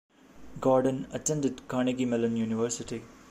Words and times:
Gordon 0.59 1.05
attended 1.11 1.67
Carnegie 1.67 2.05
Mellon 2.05 2.35
University. 2.35 3.03